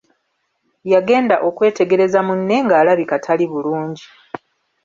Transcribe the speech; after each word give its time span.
Yagenda 0.93 1.35
okwetegereza 1.47 2.19
munne 2.27 2.55
ng'alabika 2.63 3.15
tali 3.25 3.45
bulungi. 3.51 4.05